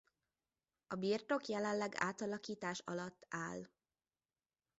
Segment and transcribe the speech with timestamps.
[0.87, 3.65] A birtok jelenleg átalakítás alatt áll.